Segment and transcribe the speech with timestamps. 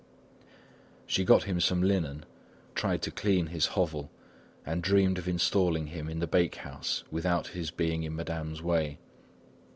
[1.05, 2.25] She got him some linen,
[2.73, 4.09] tried to clean his hovel
[4.65, 8.97] and dreamed of installing him in the bake house without his being in Madame's way.